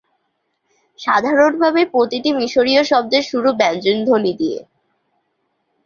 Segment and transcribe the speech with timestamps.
[0.99, 4.59] সাধারণভাবে প্রতিটি মিশরীয় শব্দের শুরু ব্যঞ্জনধ্বনি দিয়ে।